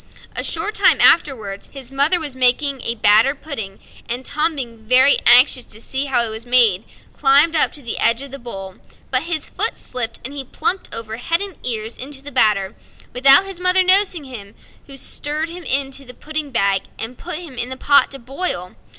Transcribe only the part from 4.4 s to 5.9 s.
being anxious to